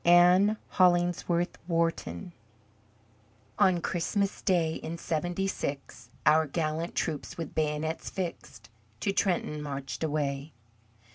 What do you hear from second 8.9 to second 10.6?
To Trenton marched away."